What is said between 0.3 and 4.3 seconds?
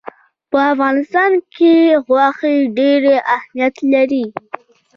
په افغانستان کې غوښې ډېر اهمیت لري.